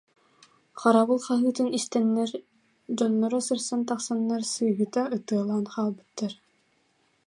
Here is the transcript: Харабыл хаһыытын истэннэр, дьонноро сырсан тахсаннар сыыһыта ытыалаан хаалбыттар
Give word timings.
Харабыл 0.79 1.19
хаһыытын 1.25 1.67
истэннэр, 1.77 2.29
дьонноро 2.97 3.39
сырсан 3.47 3.81
тахсаннар 3.87 4.43
сыыһыта 4.53 5.01
ытыалаан 5.15 5.65
хаалбыттар 5.73 6.33